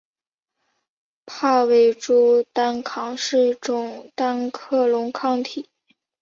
[1.27, 5.69] 帕妥珠单抗是一种单克隆抗体。